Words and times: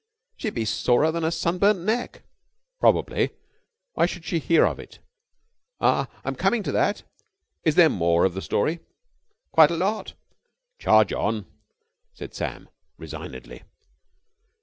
"She'd 0.35 0.55
be 0.55 0.65
sorer 0.65 1.11
than 1.11 1.23
a 1.23 1.29
sunburned 1.29 1.85
neck." 1.85 2.23
"Probably. 2.79 3.27
But 3.27 3.35
why 3.93 4.05
should 4.07 4.25
she 4.25 4.39
hear 4.39 4.65
of 4.65 4.79
it?" 4.79 4.97
"Ah! 5.79 6.07
I'm 6.25 6.33
coming 6.33 6.63
to 6.63 6.71
that." 6.71 7.03
"Is 7.63 7.75
there 7.75 7.85
some 7.85 7.97
more 7.99 8.25
of 8.25 8.33
the 8.33 8.41
story?" 8.41 8.79
"Quite 9.51 9.69
a 9.69 9.77
lot." 9.77 10.15
"Charge 10.79 11.13
on," 11.13 11.45
said 12.15 12.33
Sam 12.33 12.67
resignedly. 12.97 13.61